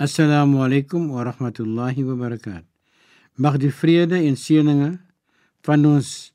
[0.00, 2.64] Assalamu alaykum wa rahmatullahi wa barakat.
[3.36, 4.94] Mag die vrede en seëninge
[5.68, 6.32] van ons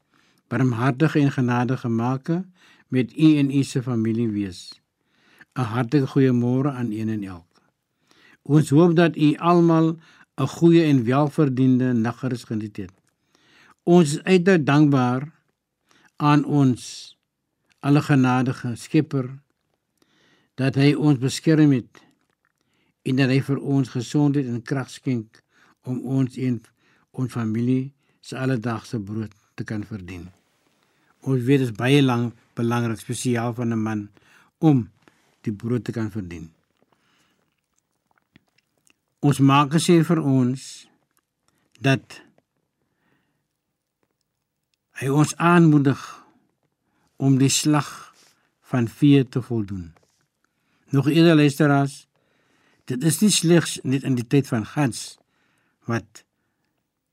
[0.54, 2.44] barmhartige en genadige Maker
[2.94, 4.60] met u en u se familie wees.
[5.58, 7.50] 'n Hartlike goeiemôre aan een en elk.
[8.44, 9.98] Ons hoop dat u almal
[10.38, 12.94] 'n goeie en welverdiende nagrus geniet het.
[13.84, 15.32] Ons is uiters dankbaar
[16.16, 17.18] aan ons
[17.80, 19.40] allegenadige Skepper
[20.54, 22.06] dat hy ons beskerm het
[23.06, 25.42] en dat hy vir ons gesondheid en krag skenk
[25.86, 26.58] om ons en
[27.16, 27.94] ons familie
[28.26, 30.26] se alledaagse brood te kan verdien.
[31.26, 34.10] Ons weet dit is baie lank belangrik spesiaal van 'n man
[34.60, 34.90] om
[35.42, 36.50] die brood te kan verdien.
[39.20, 40.88] Ons maak sê vir ons
[41.82, 42.22] dat
[45.02, 46.02] hy ons aanmoedig
[47.18, 48.16] om die slag
[48.62, 49.94] van vee te voldoen.
[50.90, 52.08] Nog eerder luisteraars,
[52.86, 55.18] dit is nie slegs net in die tyd van gans
[55.90, 56.24] wat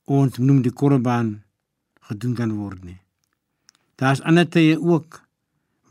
[0.05, 1.42] ons noem die korban
[2.09, 2.98] gedoen kan word nie.
[3.97, 5.20] Daar's ander tye ook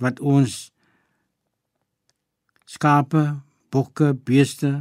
[0.01, 0.71] wat ons
[2.65, 3.23] skape,
[3.71, 4.71] bokke, beeste,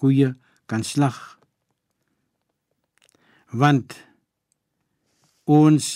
[0.00, 0.34] koeie
[0.70, 1.18] kan slag.
[3.50, 3.96] Want
[5.44, 5.86] ons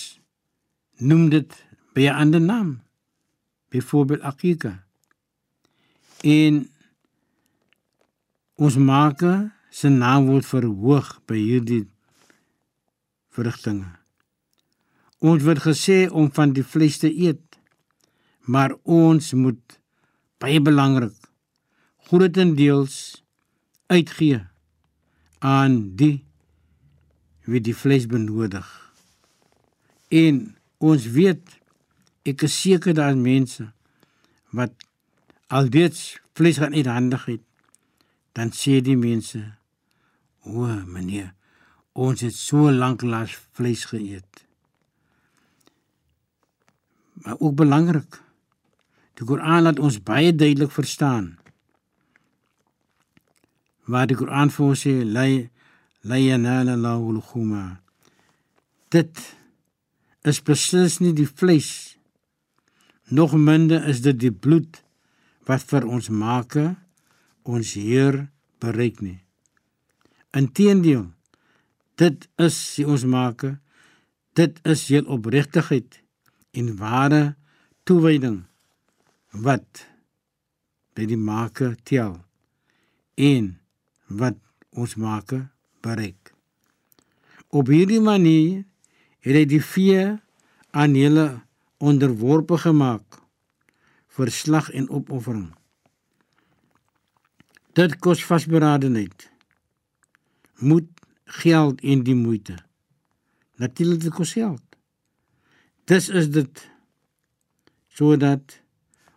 [0.99, 1.55] noem dit
[1.95, 2.71] by 'n ander naam.
[3.71, 4.85] Byvoorbeeld akika.
[6.23, 6.71] En
[8.59, 9.23] ons maak
[9.71, 11.85] se naam word verhoog by hierdie
[13.31, 13.87] verrigtinge.
[15.23, 17.59] Ons word gesê om van die vleis te eet,
[18.43, 19.79] maar ons moet
[20.43, 21.15] baie belangrik
[22.09, 23.23] grootendeels
[23.93, 24.41] uitgee
[25.45, 26.25] aan die
[27.49, 28.67] wie die vleis benodig.
[30.11, 30.41] En
[30.83, 31.59] ons weet
[32.29, 33.69] ek is seker daar is mense
[34.57, 34.75] wat
[35.53, 37.45] alreeds vleis gaan eet handigheid
[38.39, 39.41] dan sê die mense
[40.47, 41.33] o meneer
[41.99, 44.45] ons het so lank lank vleis geëet.
[47.27, 48.21] Maar ook belangrik
[49.19, 51.33] die Koran laat ons baie duidelik verstaan
[53.91, 55.27] waar die Koran vir ons sê la
[56.07, 57.65] la yanala Allahu al-khuma
[58.95, 59.25] dit
[60.31, 61.73] is beslis nie die vleis
[63.11, 64.85] nog minder is dit die bloed
[65.51, 66.55] wat vir ons maak
[67.49, 68.27] ons Heer
[68.63, 69.19] bereik nie
[70.37, 71.07] inteendeel
[72.01, 73.47] dit is sy ons maak
[74.39, 76.01] dit is heel opregtigheid
[76.61, 77.23] en ware
[77.89, 78.43] toewyding
[79.33, 79.87] wat
[80.99, 82.17] by die maker tel
[83.19, 83.53] en
[84.09, 84.39] wat
[84.79, 85.49] ons maker
[85.83, 86.33] bereik.
[87.51, 88.65] Op hierdie manier
[89.25, 90.05] het hy die vee
[90.77, 91.29] aan hulle
[91.79, 93.21] onderworpe gemaak
[94.19, 95.51] vir slag en opoffering.
[97.79, 99.29] Dit kos vasberadenheid.
[100.59, 100.89] Moet
[101.25, 102.57] geld en die moeite.
[103.55, 104.63] Natuurlik dit kos geld.
[105.87, 106.63] Dis is dit
[107.95, 108.57] sodat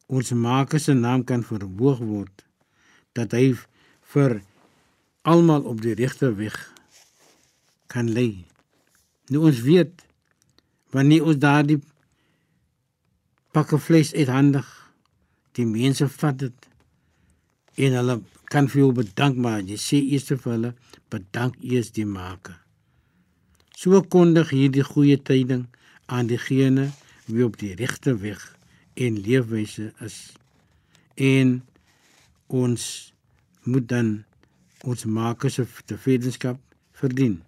[0.05, 2.43] ons maker se naam kan verhoog word
[3.17, 3.53] dat hy
[4.13, 4.35] vir
[5.21, 6.57] almal op die regte weg
[7.89, 8.43] kan lei.
[9.33, 10.05] Nou ons weet
[10.93, 11.79] wanneer ons daardie
[13.55, 14.67] pakke vleis uithandig,
[15.57, 16.69] die mense vat dit
[17.87, 18.19] en hulle
[18.51, 20.71] kan vir jou bedank maar jy sê eers vir hulle
[21.13, 22.57] bedank eers die maker.
[23.79, 25.63] So kondig hierdie goeie tyding
[26.11, 26.89] aan diegene
[27.25, 28.43] wie op die regte weg
[28.99, 30.17] en leefwyse is.
[31.15, 31.61] En
[32.47, 32.83] ons
[33.63, 34.11] moet dan
[34.83, 36.59] ons maker se tevredenskap
[36.97, 37.39] verdien.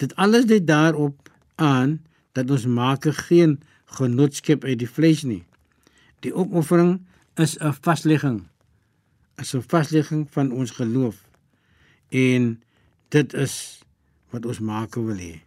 [0.00, 1.98] Dit alles lê daarop aan
[2.32, 3.58] dat ons maker geen
[3.98, 5.42] genot skep uit die vleis nie.
[6.24, 7.00] Die opoffering
[7.34, 8.46] is 'n vaslegging
[9.40, 11.16] is 'n vaslegging van ons geloof
[12.08, 12.62] en
[13.08, 13.82] dit is
[14.30, 15.40] wat ons maak wil hê.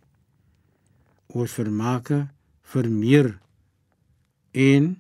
[1.28, 2.10] Ons vermaak
[2.62, 3.40] vir meer
[4.52, 4.98] en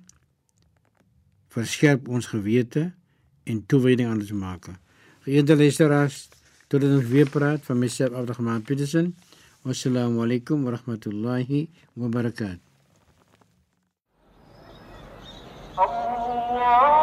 [1.48, 2.92] verskerp ons gewete
[3.44, 4.70] en toewyding aan ons maak.
[5.24, 6.30] Geëerde luisteraars,
[6.68, 9.16] totdat ons weer praat van myself Abdurrahman Petersen.
[9.64, 12.60] Wassalamu alaykum wa rahmatullahi wa barakatuh.
[15.76, 17.03] Allah